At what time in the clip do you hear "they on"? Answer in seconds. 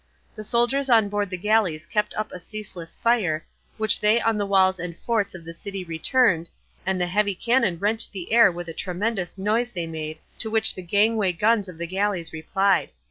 3.99-4.39